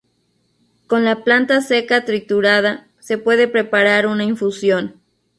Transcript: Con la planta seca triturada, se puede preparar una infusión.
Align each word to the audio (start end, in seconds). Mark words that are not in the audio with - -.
Con 0.87 1.05
la 1.05 1.23
planta 1.23 1.61
seca 1.61 2.05
triturada, 2.05 2.87
se 2.97 3.19
puede 3.19 3.47
preparar 3.47 4.07
una 4.07 4.23
infusión. 4.23 4.95